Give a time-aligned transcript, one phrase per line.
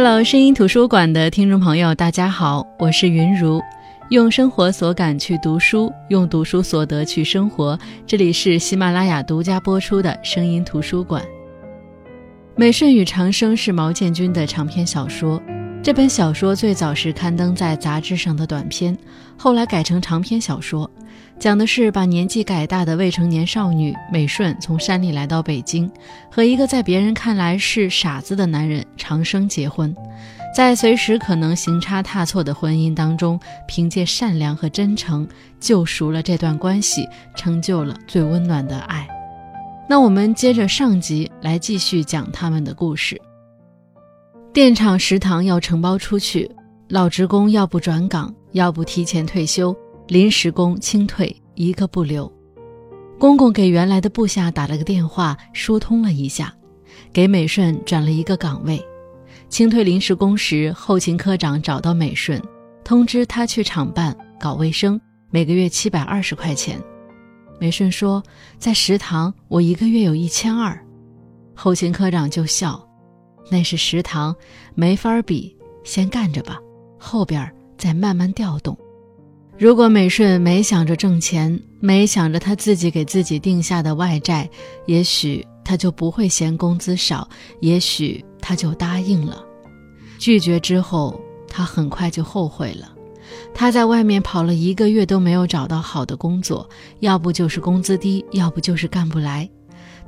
[0.00, 3.60] Hello，声音图书馆的听众朋友，大家好，我是云如，
[4.10, 7.76] 用生活所感去读书，用读书所得去生活。
[8.06, 11.20] 这里是喜马拉雅独家播出的声音图书馆。
[12.54, 15.42] 《美顺与长生》是毛建军的长篇小说。
[15.82, 18.96] 这本小说最早是刊登在杂志上的短篇，
[19.36, 20.88] 后来改成长篇小说，
[21.38, 25.88] 讲的是把年纪改大的未成年少女美顺从山里来到北京，
[26.28, 29.94] 和一个在别人看来是傻子的男人长生结婚，
[30.52, 33.38] 在随时可能行差踏错的婚姻当中，
[33.68, 35.26] 凭借善良和真诚
[35.60, 39.06] 救赎了这段关系，成就了最温暖的爱。
[39.88, 43.20] 那我们接着上集来继续讲他们的故事。
[44.52, 46.50] 电厂食堂要承包出去，
[46.88, 49.74] 老职工要不转岗，要不提前退休，
[50.08, 52.32] 临时工清退，一个不留。
[53.18, 56.54] 公公给原来的部下打了个电话，疏通了一下，
[57.12, 58.82] 给美顺转了一个岗位。
[59.50, 62.42] 清退临时工时，后勤科长找到美顺，
[62.82, 66.80] 通知他去厂办搞卫生，每个月七百二十块钱。
[67.60, 68.22] 美顺说
[68.58, 70.82] ：“在食堂，我一个月有一千二。”
[71.54, 72.82] 后勤科长就笑。
[73.50, 74.34] 那是食堂，
[74.74, 76.58] 没法比，先干着吧，
[76.98, 78.74] 后边再慢慢调动。
[79.58, 84.48] 如果美顺没想着挣钱，没想着他自己给自己定下的外债，
[84.86, 87.28] 也许他就不会嫌工资少，
[87.60, 89.44] 也许他就答应了。
[90.16, 92.94] 拒绝之后，他很快就后悔了。
[93.52, 96.68] 他在外面跑了一个月都没有找到好的工作，
[97.00, 99.48] 要不就是工资低，要不就是干不来。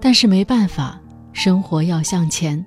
[0.01, 1.01] 但是没办法，
[1.33, 2.64] 生活要向前。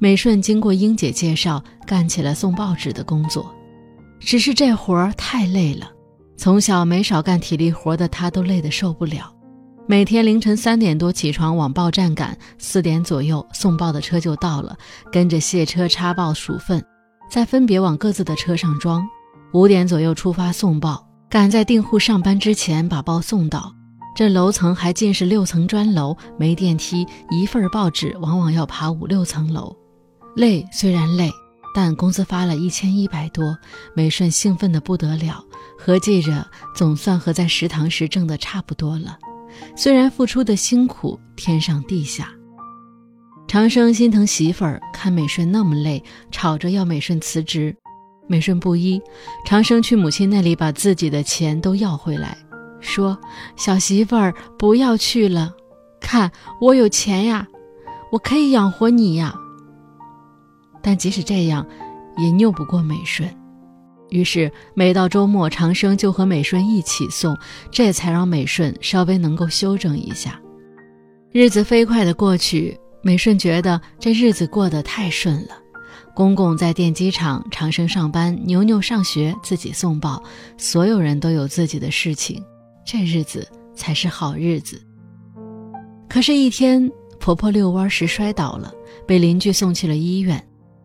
[0.00, 3.54] 美顺经过英姐介绍，干起了送报纸的工作。
[4.18, 5.90] 只是这活儿太累了，
[6.36, 9.32] 从小没少干体力活的他都累得受不了。
[9.86, 14.76] 每天凌晨三点多起床往报站赶，四点左右送报的车就到了，
[15.12, 16.82] 跟着卸车插报数份，
[17.30, 19.06] 再分别往各自的车上装。
[19.52, 23.72] 五点左右出发送报，赶在订户上班之前把报送到。
[24.16, 29.76] 这楼层还尽是六层砖楼，没电梯，一份报纸往往要爬五六层楼。
[30.34, 31.30] 累虽然累，
[31.74, 33.58] 但工资发了一千一百多，
[33.94, 35.44] 美顺兴奋得不得了，
[35.76, 39.18] 合计着总算和在食堂时挣的差不多了。
[39.76, 42.28] 虽然付出的辛苦天上地下，
[43.48, 47.76] 长生心疼媳妇儿，看美顺那么累，吵着要美顺辞职。
[48.26, 49.02] 美顺不依，
[49.44, 52.38] 长生去母亲那里把自己的钱都要回来，
[52.80, 53.18] 说
[53.54, 55.52] ：“小媳妇儿不要去了，
[56.00, 57.46] 看我有钱呀，
[58.10, 59.34] 我可以养活你呀。”
[60.84, 61.66] 但即使这样，
[62.18, 63.26] 也拗不过美顺。
[64.10, 67.36] 于是每到周末，长生就和美顺一起送，
[67.70, 70.38] 这才让美顺稍微能够休整一下。
[71.32, 75.56] 日子飞快的过去，美顺觉得这日子过得太顺了。
[76.14, 80.22] 公公在电机厂，长生上班，牛牛上学，自己送报，
[80.56, 82.40] 所有人都有自己的事情，
[82.86, 84.80] 这日子才是好日子。
[86.08, 88.72] 可是，一天婆婆遛弯时摔倒了，
[89.06, 90.40] 被邻居送去了医院。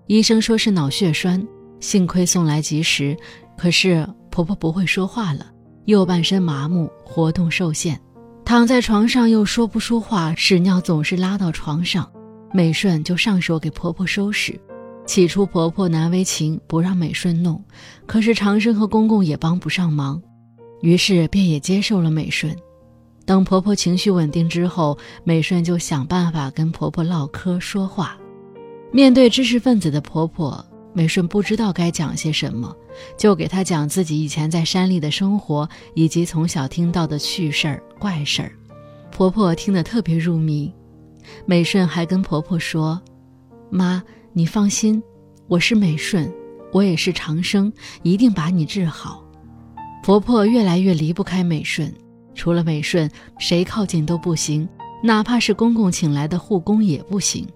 [0.09, 1.47] 医生说是脑血栓，
[1.79, 3.15] 幸亏送来及时。
[3.55, 5.45] 可是婆婆不会说话了，
[5.85, 8.01] 右半身麻木，活动受限，
[8.43, 12.11] 躺在床上又说不出话，屎尿总是拉到床上。
[12.51, 14.59] 美顺就上手给婆婆收拾。
[15.05, 17.63] 起初婆婆难为情，不让美顺弄，
[18.07, 20.19] 可是长生和公公也帮不上忙，
[20.81, 22.51] 于是便也接受了美顺。
[23.27, 28.17] 等婆婆情绪稳定之后，美顺就想办法跟婆婆唠嗑说话。
[28.91, 32.75] 面对知识分子的婆婆，美顺不知道该讲些什么，
[33.17, 38.51] 就给她讲自己以前在山里的生活，以及从小听到的趣事儿、怪事儿。
[39.11, 40.73] 婆婆听得特别入迷。
[41.45, 42.99] 美顺还跟婆婆说
[43.69, 44.01] ：“妈，
[44.33, 45.01] 你放心，
[45.47, 46.31] 我是美顺，
[46.71, 49.23] 我也是长生，一定把你治好。”
[50.01, 51.93] 婆婆越来越离不开美顺，
[52.33, 54.67] 除了美顺，谁靠近都不行，
[55.03, 57.47] 哪怕是公公请来的护工也不行。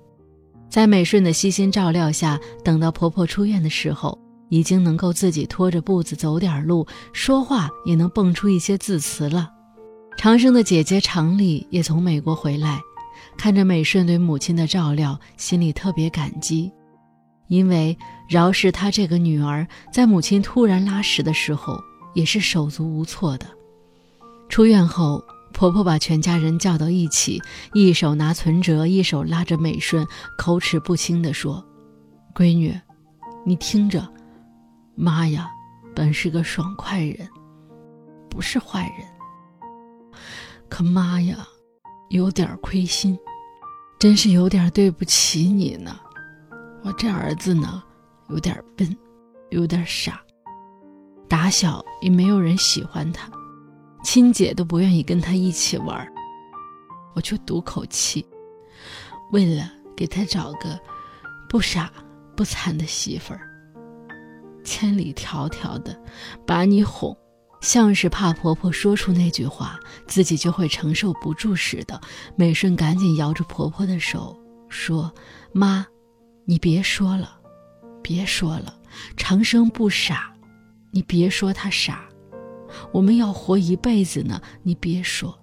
[0.73, 4.17] 在美顺的悉心照料下，等到婆婆出院的时候，
[4.49, 9.51] 已经能够自己拖着步子走点路，说话也能蹦出一些字词了。
[10.17, 12.81] 长生的姐姐常丽也从美国回来，
[13.37, 16.71] 看着美顺对母亲的照料，心里特别感激，
[17.49, 17.95] 因为
[18.27, 21.79] 饶是她这个女儿，在母亲突然拉屎的时候，
[22.15, 23.45] 也是手足无措的。
[24.49, 25.23] 出院后。
[25.53, 27.41] 婆婆把全家人叫到一起，
[27.73, 30.05] 一手拿存折，一手拉着美顺，
[30.37, 31.63] 口齿不清地说
[32.35, 32.77] ：“闺女，
[33.45, 34.05] 你听着，
[34.95, 35.49] 妈呀，
[35.95, 37.29] 本是个爽快人，
[38.29, 39.07] 不是坏人。
[40.67, 41.47] 可妈呀，
[42.09, 43.17] 有点亏心，
[43.99, 45.97] 真是有点对不起你呢。
[46.83, 47.81] 我这儿子呢，
[48.27, 48.97] 有点笨，
[49.51, 50.19] 有点傻。
[51.29, 53.29] 打小也没有人喜欢他，
[54.03, 56.07] 亲姐都不愿意跟他一起玩。
[57.15, 58.25] 我就赌口气，
[59.31, 60.79] 为了给他找个
[61.47, 61.91] 不傻
[62.35, 63.41] 不惨的媳妇儿，
[64.63, 65.97] 千里迢迢的
[66.45, 67.15] 把你哄，
[67.61, 72.01] 像是怕婆婆说出那句话，自己就会承受不住似的。
[72.35, 74.35] 美顺赶紧摇着婆婆的手
[74.69, 75.13] 说
[75.53, 75.85] ：“妈，
[76.45, 77.39] 你别说了，
[78.01, 78.75] 别说了，
[79.15, 80.33] 长生不傻。”
[80.95, 82.05] 你别说他傻，
[82.91, 84.41] 我们要活一辈子呢。
[84.61, 85.37] 你别说，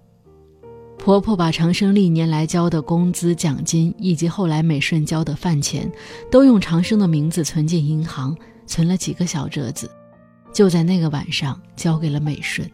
[0.97, 5.91] 婆婆把长生历年来交的工资、奖金，以及后来美顺交的饭钱，
[6.29, 8.37] 都用长生的名字存进银行，
[8.67, 9.89] 存了几个小折子，
[10.53, 12.69] 就在那个晚上交给了美顺。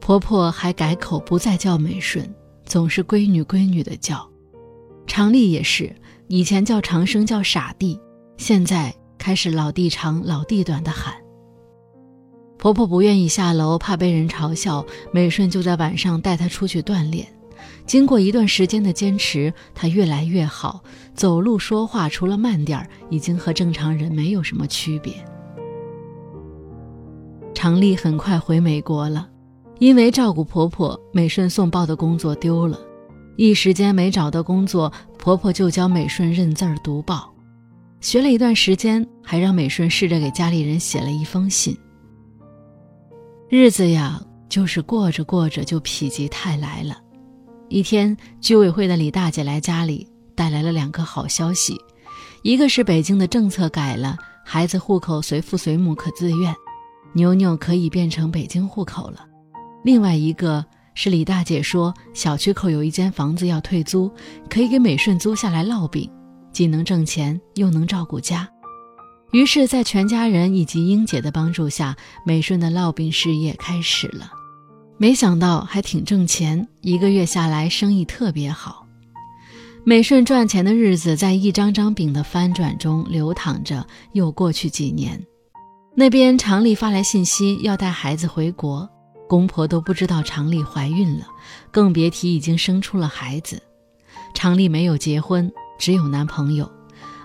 [0.00, 2.28] 婆婆还改口不再叫美顺，
[2.64, 4.28] 总是闺女闺女的叫。
[5.06, 5.94] 长丽也是，
[6.28, 7.98] 以前叫长生叫傻弟，
[8.36, 11.14] 现在开始老弟长老弟短的喊。
[12.60, 14.84] 婆婆不愿意下楼，怕被人嘲笑。
[15.12, 17.26] 美顺就在晚上带她出去锻炼。
[17.86, 20.82] 经过一段时间的坚持，她越来越好，
[21.14, 25.14] 走路说话除了慢点儿，已经和正常人没有什么区别。
[27.54, 29.26] 常丽很快回美国了，
[29.78, 32.78] 因为照顾婆婆，美顺送报的工作丢了，
[33.36, 37.32] 一时间没找到工作，婆婆就教美顺认字儿、读报，
[38.02, 41.74] 学了一段时间，还让美顺试着给家里人写了一封信。
[43.50, 46.96] 日子呀，就是过着过着就否极泰来了。
[47.68, 50.06] 一天，居委会的李大姐来家里，
[50.36, 51.76] 带来了两个好消息：
[52.44, 56.54] 一个是北京的政策改了，孩子户口随父随母可自愿，
[57.12, 59.26] 牛牛可以变成北京户口了；
[59.82, 60.64] 另外一个
[60.94, 64.08] 是李大姐说，小区口有一间房子要退租，
[64.48, 66.08] 可以给美顺租下来烙饼，
[66.52, 68.48] 既能挣钱又能照顾家。
[69.32, 74.32] 于是，在全家人以及英姐的帮助下，美顺的烙饼事业开始了。
[74.98, 78.84] 没想到还挺挣钱，一个月下来生意特别好。
[79.82, 83.86] 美顺赚钱的日子在一张张饼的翻转中流淌着。
[84.12, 85.24] 又过去几年，
[85.94, 88.86] 那边常丽发来信息要带孩子回国，
[89.28, 91.26] 公婆都不知道常丽怀孕了，
[91.70, 93.62] 更别提已经生出了孩子。
[94.34, 96.70] 常丽没有结婚，只有男朋友。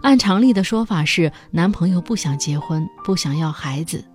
[0.05, 4.05] 按常丽的说法是，男朋友不想结婚，不想要孩子。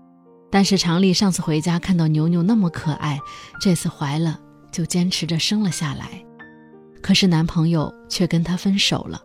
[0.48, 3.18] 但是常丽上次回家看到牛牛那么可爱，
[3.60, 4.38] 这次怀了
[4.70, 6.24] 就坚持着生了下来。
[7.02, 9.20] 可是男朋友却跟她分手了。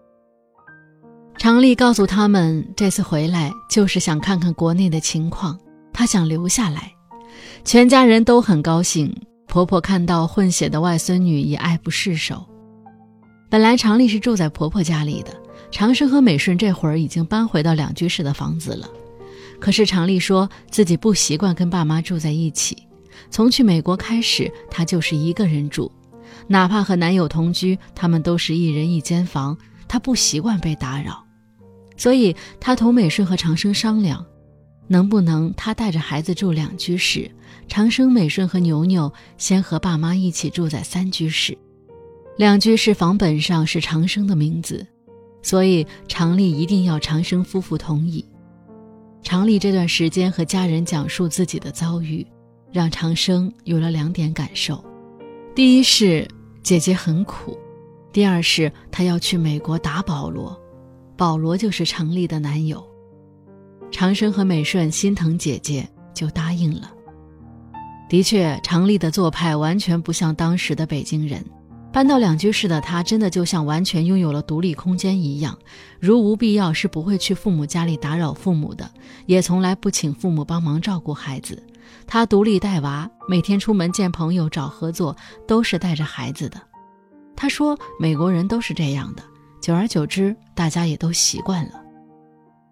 [1.38, 5.60] 常丽告诉他们，这次回来就是想看看国内的情况，
[5.94, 6.92] 她想留下来。
[7.64, 9.16] 全家人都很高兴。
[9.46, 12.44] 婆婆看到混血的外孙女也爱不释手。
[13.52, 15.45] 本来常丽是住在婆婆家里的。
[15.76, 18.90] 长生和美顺这会儿已经搬回到两居室的房子了，
[19.60, 22.78] 可是常丽说自己不习惯跟爸妈住在一起。
[23.30, 25.92] 从去美国开始，她就是一个人住，
[26.48, 31.22] 哪怕和男友同居，他们都是一人一间房，她不习惯被打扰。
[31.98, 34.26] 所以她同美顺和长生商量，
[34.88, 37.30] 能不能她带着孩子住两居室，
[37.68, 41.58] 长生、美顺和牛牛先和爸妈一起住在三居室。
[42.38, 44.88] 两居室房本上是长生的名字。
[45.46, 48.26] 所以常丽一定要长生夫妇同意。
[49.22, 52.26] 常丽这段时间和家人讲述自己的遭遇，
[52.72, 54.84] 让长生有了两点感受：
[55.54, 56.28] 第一是
[56.64, 57.56] 姐姐很苦，
[58.12, 60.60] 第二是她要去美国打保罗，
[61.16, 62.84] 保罗就是常丽的男友。
[63.92, 66.92] 长生和美顺心疼姐姐，就答应了。
[68.10, 71.46] 的确，常丽的做派完全不像当时的北京人。
[71.96, 75.58] 搬到两居室的他，真的就像完全拥有了独立空间一样。
[75.98, 78.92] 如无必要，是不会去父母家里打扰父母的，
[79.28, 81.64] 也从来不请父母帮忙照顾孩子。
[82.06, 85.16] 他独立带娃，每天出门见朋友、找合作，
[85.48, 86.62] 都是带着孩子的。
[87.34, 89.24] 他说：“美国人都是这样的。”
[89.64, 91.82] 久而久之，大家也都习惯了。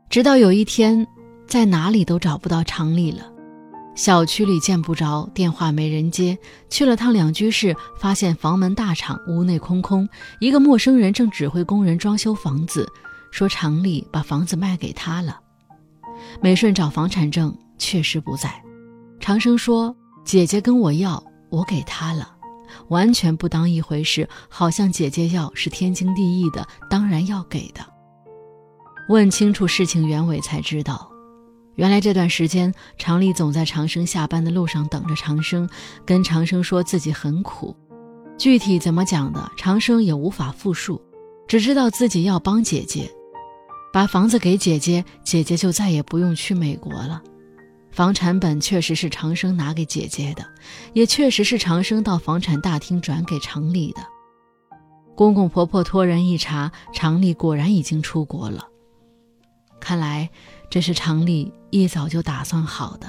[0.09, 1.07] 直到有一天，
[1.47, 3.31] 在哪里都找不到常理了。
[3.95, 6.37] 小区里见不着，电话没人接。
[6.69, 10.07] 去了趟两居室，发现房门大敞，屋内空空。
[10.39, 12.87] 一个陌生人正指挥工人装修房子，
[13.31, 15.39] 说厂里把房子卖给他了。
[16.41, 18.51] 美顺找房产证，确实不在。
[19.19, 19.95] 长生说
[20.25, 22.35] ：“姐姐跟我要，我给她了，
[22.87, 27.85] 完全不当一回事，好像姐姐要是天经地义的，当然要给的。”
[29.07, 31.12] 问清楚事情原委，才知道。
[31.75, 35.67] 原来这段时间，常丽总在长生下班的路上等着长生，
[36.05, 37.75] 跟长生说自己很苦。
[38.37, 41.01] 具体怎么讲的，长生也无法复述，
[41.47, 43.11] 只知道自己要帮姐姐。
[43.91, 47.21] 把房子给姐姐，姐姐就再也不用去美国了。
[47.91, 50.43] 房产本确实是长生拿给姐姐的，
[50.93, 54.01] 也确实是长生到房产大厅转给常丽的。
[55.15, 58.67] 公公婆婆托人一查，常丽果然已经出国了。
[59.79, 60.27] 看来
[60.73, 63.07] 这是常丽一早就打算好的。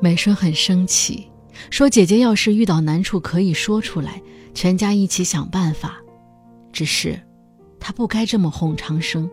[0.00, 1.28] 美顺很生气，
[1.72, 4.22] 说：“姐姐要是遇到难处，可以说出来，
[4.54, 5.96] 全家一起想办法。
[6.72, 7.20] 只是，
[7.80, 9.28] 她不该这么哄长生。”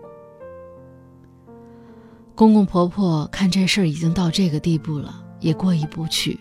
[2.34, 6.40] 公公婆婆看这事儿已经到这个地步了，也过意不去，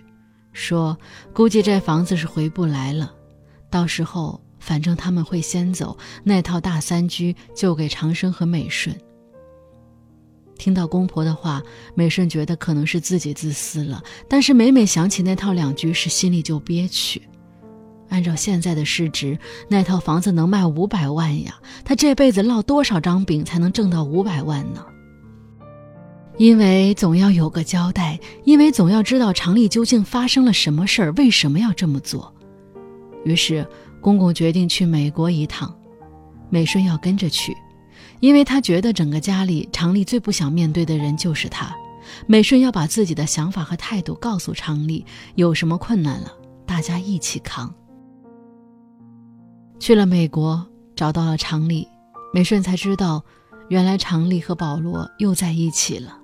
[0.54, 0.96] 说
[1.34, 3.12] ：“估计这房子是回不来了，
[3.68, 8.98] 到时候反正他们会先走，那套大三居就给长生和美顺。”
[10.58, 11.62] 听到公婆的话，
[11.94, 17.20] 美顺觉得可能是自己自私了，但是每每想起那套两居室，心里就憋屈。
[18.08, 19.36] 按照现在的市值，
[19.68, 24.84] 那套房子能卖五百万呀，他这辈子烙多少张饼才能挣到五百万呢？
[26.36, 32.32] 因为总要有个交代，因为总要知道常丽究竟发生了什么事儿，为什么要这么做。
[33.24, 33.66] 于是
[34.00, 35.74] 公公决定去美国一趟，
[36.50, 37.56] 美顺要跟着去，
[38.20, 41.74] 因为他觉得整个家里常丽最不想面对的人就是他。
[42.26, 45.04] 美顺要把自己的想法和态度告诉常丽，
[45.36, 46.32] 有什么困难了，
[46.66, 47.74] 大家一起扛。
[49.80, 51.88] 去了美国，找到了常丽，
[52.32, 53.22] 美顺才知道，
[53.68, 56.18] 原来常丽和保罗又在一起了。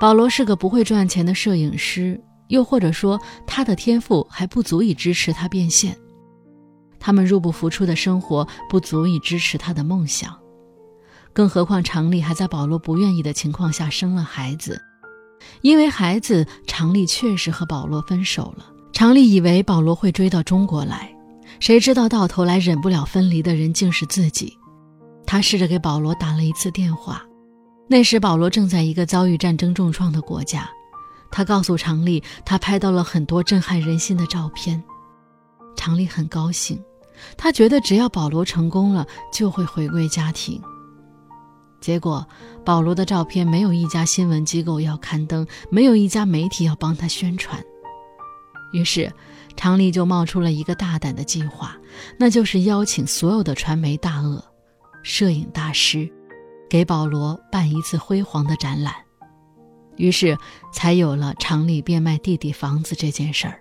[0.00, 5.96] 保罗是个不会赚钱的摄影师，又或者说他的天赋还不足以支持他变现。
[6.98, 10.36] 他们入不敷出的生活不足以支持他的梦想，
[11.38, 14.82] 更何况常丽还在保罗不愿意的情况下生了孩子。
[15.60, 18.66] 因为孩子，常丽确实和保罗分手了。
[18.92, 21.14] 常丽以为保罗会追到中国来，
[21.60, 24.52] 谁知道到头来忍不了分离的人竟是自己。
[25.24, 27.22] 他试着给保罗打了一次电话。
[27.86, 30.68] 那时，保罗正在一个遭遇战争重创的国家。
[31.30, 34.82] 他告诉常丽，他拍到了很多震撼人心的照片。
[35.76, 36.82] 常丽很高兴，
[37.36, 40.60] 他觉得只要保罗成功了，就会回归家庭。
[41.80, 42.26] 结果，
[42.64, 47.62] 保罗的照片没有一家新闻机构要刊登，没有一家媒体要帮他宣传。
[48.72, 49.12] 于是，
[49.56, 51.76] 常丽就冒出了一个大胆的计划，
[52.18, 54.42] 那就是邀请所有的传媒大鳄、
[55.02, 56.10] 摄影大师。
[56.70, 58.92] 给保罗办一次辉煌的展览，
[59.96, 60.36] 于是
[60.70, 63.58] 才有了厂里变卖弟弟房子这件事儿。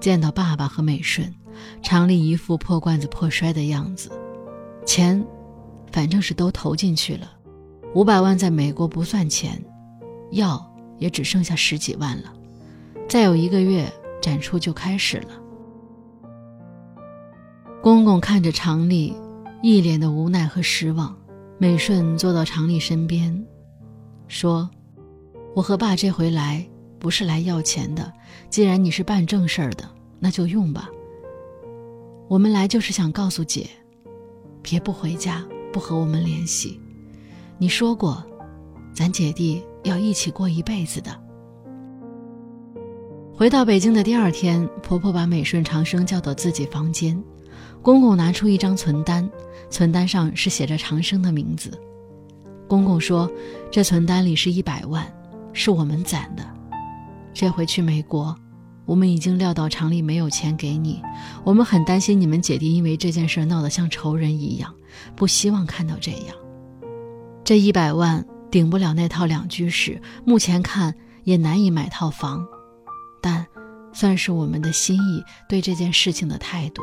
[0.00, 1.34] 见到爸爸和美顺，
[1.82, 4.08] 厂里一副破罐子破摔的样子，
[4.86, 5.20] 钱
[5.90, 7.30] 反正是都投进去了，
[7.94, 9.62] 五百万在美国不算钱，
[10.30, 12.32] 要也只剩下十几万了，
[13.08, 15.28] 再有一个月展出就开始了。
[17.82, 19.14] 公公看着常丽。
[19.62, 21.14] 一脸的无奈和失望，
[21.58, 23.46] 美顺坐到常丽身边，
[24.26, 24.70] 说
[25.54, 26.66] ：“我和爸这回来
[26.98, 28.10] 不是来要钱的，
[28.48, 29.84] 既然你是办正事儿的，
[30.18, 30.88] 那就用吧。
[32.26, 33.68] 我们来就是想告诉姐，
[34.62, 36.80] 别不回家，不和我们联系。
[37.58, 38.24] 你说过，
[38.94, 41.10] 咱姐弟要一起过一辈子的。”
[43.34, 47.18] 回到北京的第二天，婆婆把美顺、长生叫到自己房间。
[47.80, 49.26] 公公拿出一张存单，
[49.70, 51.70] 存单上是写着长生的名字。
[52.68, 53.30] 公公说
[53.72, 55.10] ：“这存单里是一百万，
[55.54, 56.44] 是我们攒的。
[57.32, 58.36] 这回去美国，
[58.84, 61.00] 我们已经料到厂里没有钱给你，
[61.42, 64.74] 我们很担心你们姐弟因为这件事闹得像仇人一样，
[65.16, 66.36] 不希望看到这样。
[67.44, 70.94] 这一百万顶不了那套两居室，目前看
[71.24, 72.46] 也难以买套房，
[73.20, 73.46] 但
[73.92, 76.82] 算是我们的心意，对这件事情的态度。”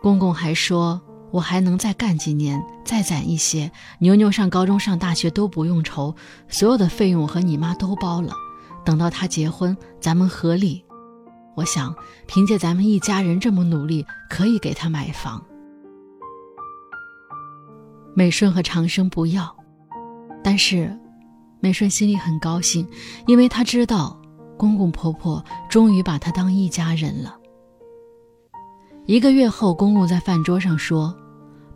[0.00, 3.70] 公公还说：“我还能再干几年，再攒一些。
[3.98, 6.14] 牛牛上高中、上大学都不用愁，
[6.48, 8.32] 所有的费用我和你妈都包了。
[8.84, 10.84] 等到他结婚，咱们合力。
[11.56, 11.94] 我想，
[12.28, 15.44] 凭借咱们一家人这么努力，可以给他买房。”
[18.18, 19.54] 美顺和长生不要，
[20.42, 20.92] 但是
[21.60, 22.84] 美顺心里很高兴，
[23.28, 24.20] 因为她知道
[24.56, 27.38] 公公婆婆终于把她当一家人了。
[29.06, 31.16] 一个月后，公公在饭桌上说：“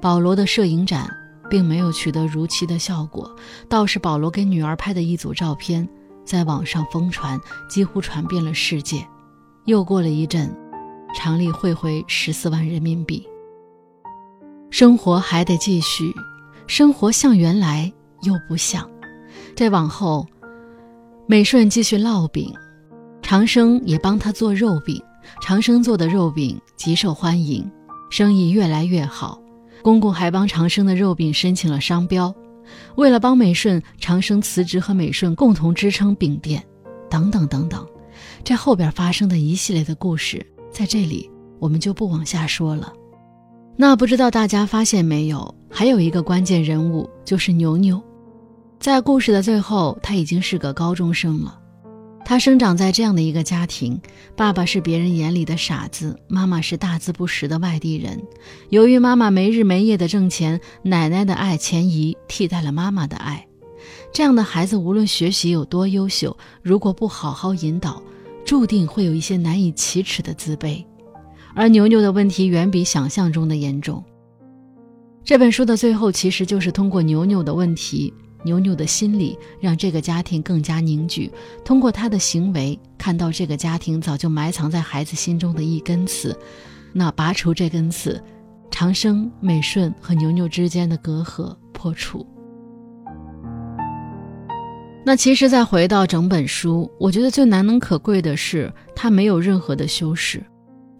[0.03, 1.09] 保罗的摄影展
[1.49, 3.37] 并没有取得如期的效果，
[3.69, 5.89] 倒是保罗给女儿拍的一组照片
[6.25, 9.07] 在网上疯传，几乎传遍了世界。”
[9.67, 10.53] 又过了一阵，
[11.15, 13.25] 常丽汇回十四万人民币。
[14.71, 16.13] 生活还得继续，
[16.75, 18.91] 生活像原来又不像。
[19.55, 20.26] 再往后，
[21.26, 22.50] 美顺继续烙饼，
[23.21, 24.99] 长生也帮他做肉饼。
[25.43, 27.71] 长生做的肉饼极受欢迎，
[28.11, 29.38] 生意越来越好。
[29.83, 32.35] 公公还帮长生的肉饼申请了商标。
[32.97, 36.64] 为了帮美顺，长生辞职和美顺共同支撑饼店，
[37.11, 37.87] 等等等等。
[38.43, 42.91] 这后边发生的一系列的故事，在这里我们就不往下说了。
[43.76, 48.00] 那不知道大家发现没有，还有一个关键人物就是牛牛，
[48.79, 51.59] 在故事的最后，他已经是个高中生了。
[52.25, 54.00] 他生长在这样的一个家庭，
[54.37, 58.23] 爸爸是别人眼里的傻子，妈妈是大字不识的外地人。
[58.69, 63.45] 由于妈妈没日没夜的挣钱，奶奶的爱前移替代了妈妈的爱。
[64.12, 68.00] 这样的孩子，无论学习有多优秀，如果不好好引导，
[68.45, 70.85] 注定会有一些难以启齿的自卑。
[71.54, 74.02] 而牛牛的问题远比想象中的严重。
[75.25, 78.12] 这本书的最后，其实就是通过牛牛的问题。
[78.44, 81.30] 牛牛的心理让这个家庭更加凝聚，
[81.64, 86.37] 通过他的行为看到这个家庭早就埋藏在孩子心中的一根刺，
[86.92, 88.21] 那拔除这根刺，
[88.68, 92.26] 长生、美顺和牛牛之间的隔阂破除。
[95.06, 100.44] 那其实再回到整本书，我觉得最难能可贵的是它没有任何的修饰，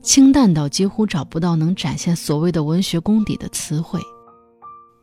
[0.03, 4.01] 清淡到几乎找不到能展现所谓的文学功底的词汇，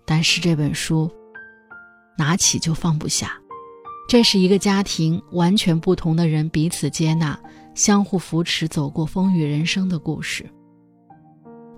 [0.05, 1.09] 但是这本书。
[2.17, 3.31] 拿起就放不下，
[4.09, 7.39] 这是一个家庭完全不同的人彼此接纳、
[7.73, 10.45] 相互扶持、走过风雨人生的故事。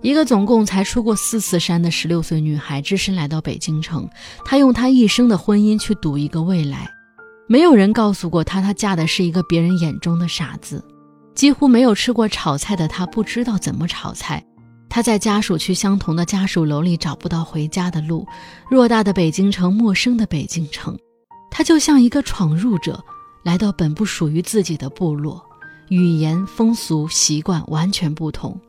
[0.00, 4.10] 一个总共才出过四次山的十六岁女孩，只身来到北京城，
[4.44, 6.90] 她用她一生的婚姻去赌一个未来。
[7.48, 10.84] 没有人告诉过她，她嫁的是一个别人眼中的傻子。
[11.34, 14.44] 几乎没有吃过炒菜的她，不知道怎么炒菜。
[14.88, 18.26] 他在家属区相同的家属楼里找不到回家的路，
[18.70, 20.94] 偌大的北京城，陌生的北京城，
[21.50, 23.02] 他就像一个闯入者，
[23.42, 25.42] 来到本不属于自己的部落，
[25.88, 28.60] 语言、风俗、习惯完全不同，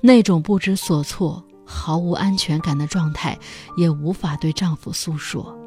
[0.00, 3.36] 那种不知所措、毫无安全感的状态，
[3.76, 5.58] 也无法对丈夫诉说。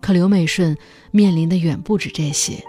[0.00, 0.78] 可刘美顺
[1.10, 2.62] 面临的远不止这些。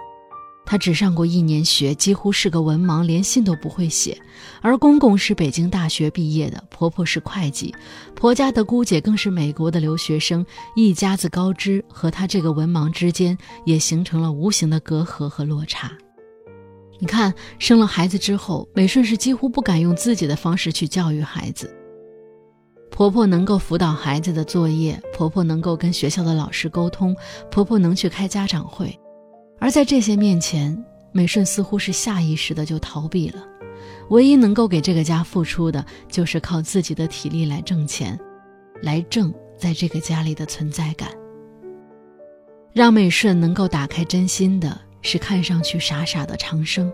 [0.70, 4.16] 她只上过一年学，几乎是个文盲，连信都不会写。
[4.62, 7.74] 而公公是北京大学毕业的，婆婆是会计，
[8.14, 15.92] 婆家的姑姐更是美国的留学生，一家子高知，和她这个文盲之间也形成了无形的隔阂和落差。
[17.00, 21.76] 你看，生了孩子之后，美顺是几乎不敢用自己的方式去教育孩子。
[22.92, 27.16] 婆婆能够辅导孩子的作业，婆婆能够跟学校的老师沟通，
[27.50, 28.96] 婆婆能去开家长会。
[29.60, 33.46] 而在这些面前，美顺似乎是下意识的就逃避了。
[34.10, 38.20] 唯一能够给这个家付出的，就是靠自己的体力来挣钱，
[38.82, 41.10] 来挣在这个家里的存在感。
[42.74, 46.92] 让美顺能够打开真心的，是看上去傻傻的长生。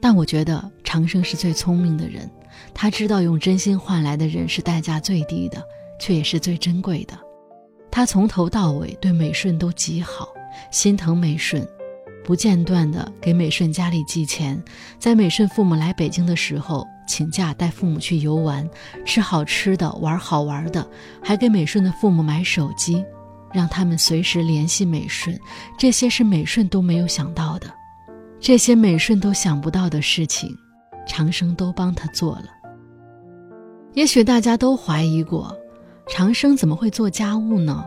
[0.00, 2.30] 但我觉得长生是最聪明的人，
[2.72, 5.62] 他知道用真心换来的人是代价最低的，
[6.00, 7.18] 却也是最珍贵的。
[7.90, 10.28] 他从头到尾对美顺都极好。
[10.70, 11.66] 心疼美顺，
[12.24, 14.62] 不间断的给美顺家里寄钱，
[14.98, 18.68] 在美顺父母来北京的时候，请假带父母去游玩，
[19.04, 20.88] 吃好吃的，玩好玩的，
[21.22, 23.04] 还给美顺的父母买手机，
[23.52, 25.38] 让他们随时联系美顺。
[25.78, 27.66] 这些是美顺都没有想到的，
[28.40, 30.56] 这些美顺都想不到的事情，
[31.06, 32.46] 长生都帮他做了。
[33.94, 35.54] 也许大家都怀疑过，
[36.08, 37.84] 长生怎么会做家务呢？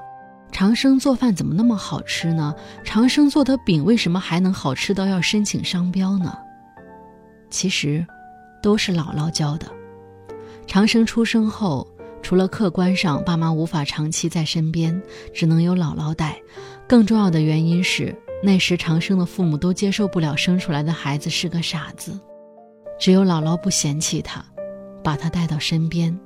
[0.56, 2.56] 长生做饭怎么那么好吃呢？
[2.82, 6.34] 长生做的饼为什么还能好吃到要申请商标呢？
[7.50, 8.08] 其实，
[8.64, 9.70] 都是姥姥教的。
[10.66, 11.86] 长生出生后，
[12.24, 14.98] 除了客观上爸妈无法长期在身边，
[15.34, 16.38] 只能由姥姥带，
[16.88, 22.18] 更重要的原因是那时长生的父母都接受不了生出来的孩子是个傻子，
[22.98, 24.42] 只有姥姥不嫌弃他，
[25.04, 26.18] 把他带到身边。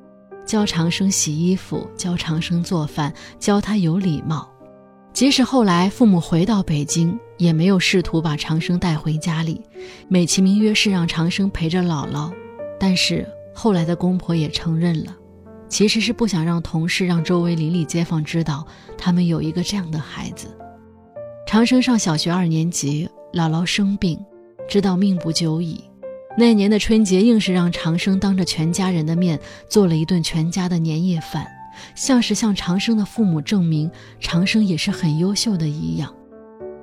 [0.50, 4.50] 教长生洗衣服，教长生做饭，教他有礼貌。
[5.14, 9.62] 即使后来父母回到北京，也没有试图把长生带回家里，
[10.08, 12.34] 美其名曰是让长生陪着姥姥。
[12.80, 15.16] 但是后来的公婆也承认了，
[15.68, 18.66] 其实是不想让同事、让周围邻里街坊知道
[18.98, 20.48] 他们有一个这样的孩子。
[21.46, 24.20] 长生上小学二年级，姥姥生病，
[24.68, 25.84] 知道命不久矣。
[26.39, 31.45] 那年的春节，硬是让长生当着全家人的面做了一顿全家的年夜饭，
[31.95, 36.15] 像是向长生的父母证明长生也是很优秀的一样。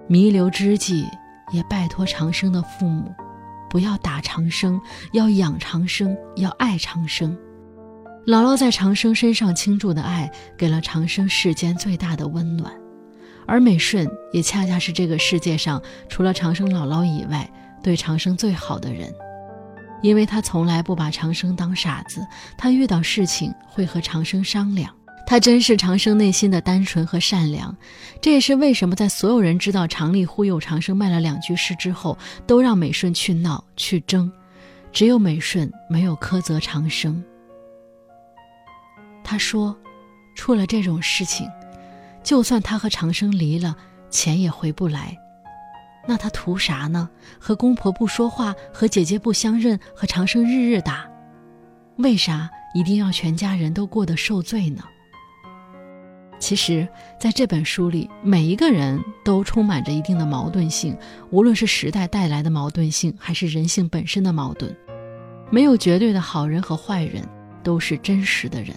[0.08, 1.06] 弥留之际，
[1.54, 3.10] 也拜托长生的父母，
[3.70, 4.78] 不要打长生，
[5.14, 7.34] 要养长生，要爱长生。
[8.26, 12.70] 姥姥在长生身上倾注的爱，给了长生世间最大的温暖，
[13.46, 17.50] 而美顺也恰恰是这个世界上除了长生姥姥以外，
[17.82, 19.10] 对长生最好的人。
[20.02, 24.92] 因为他从来不把长生当傻子，他遇到事情会和长生商量。
[25.28, 27.76] 他珍视长生内心的单纯和善良，
[28.20, 34.30] 这也是为什么在所有人知道常丽忽悠长生卖了两句诗之后，都让美顺去闹去争，
[34.92, 37.20] 只有美顺没有苛责长生。
[39.24, 39.76] 他说
[40.36, 41.50] ：“出了这种事情，
[42.22, 43.74] 就算他和长生离了，
[44.08, 45.18] 钱也回不来。
[46.06, 47.10] 那他图啥呢？
[47.38, 51.06] 和公婆不说话，和姐姐不相认，和长生日日打，
[51.96, 54.82] 为啥一定要全家人都过得受罪呢？”
[56.38, 56.86] 其实，
[57.18, 60.96] 在这本书里，每一个人都充满着一定的矛盾性，
[61.30, 64.76] 无论是时代带来的矛盾性，还是人性本身的矛盾，
[65.50, 67.26] 没有绝对的好人和坏人，
[67.62, 68.76] 都是真实的人。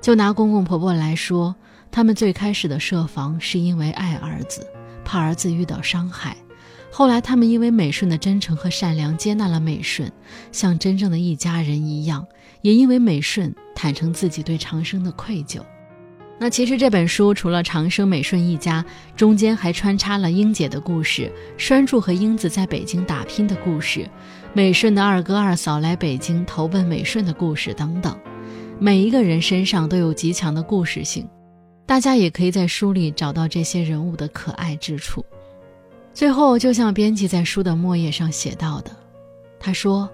[0.00, 1.54] 就拿公公婆婆来说，
[1.92, 4.66] 他们最开始的设防是因为爱儿子，
[5.04, 6.36] 怕儿子遇到伤害；
[6.90, 10.10] 后来，他们因为美顺的真诚和善良，接纳了美顺，
[10.50, 12.22] 像真正的一家人一样；
[12.60, 15.60] 也因为美顺坦诚自己对长生的愧疚。
[16.38, 18.84] 那其实这本书除了长生、美顺一家，
[19.14, 24.08] 中间还穿插了英姐的故事，栓柱和英子在北京打拼的故事，
[24.52, 28.18] 美顺的二哥二嫂来北京投奔美顺的故事等等。
[28.80, 31.28] 每一个人身上都有极强的故事性，
[31.86, 35.24] 大家也可以在书里找到这些人物的可爱之处。
[36.14, 38.90] 最后，就像编辑在书的末页上写到的，
[39.58, 40.08] 他说：“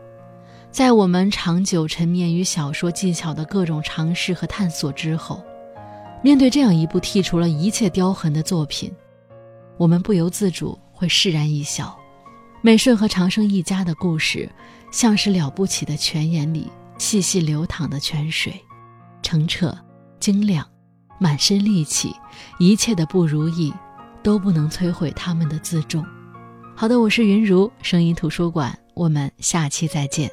[0.71, 5.43] 在我们长久沉湎于小说技巧的各种尝试和探索之后。”
[6.21, 8.93] 面对这样一部剔除了一切雕痕的作品，
[9.77, 11.97] 我们不由自主会释然一笑。
[12.61, 14.51] 美顺和长生一家的故事，
[14.91, 16.67] 像是了不起的泉眼里
[16.99, 18.53] 细细流淌的泉水，
[19.23, 19.73] 澄澈、
[20.19, 20.69] 晶亮，
[21.19, 22.15] 满身戾气，
[22.59, 23.73] 一切的不如意
[24.23, 26.05] 都不能摧毁他们的自重。
[26.77, 30.31] 好的，我是云如声音图书馆，我们下期再见。